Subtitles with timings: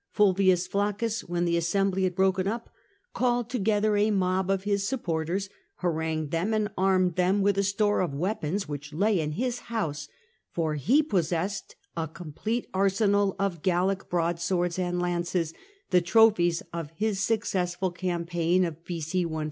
[0.17, 2.71] Eulvius Flaccus, when the assembly had broken up,
[3.13, 7.99] called together a mob of his supporters, harangued them and armed them with a store
[7.99, 10.07] of weapons which lay in his house,
[10.49, 15.53] for he possessed a complete arsenal of Gallic broadswords and lances,
[15.91, 18.97] the trophies of his successful campaign of B.a
[19.27, 19.31] 125.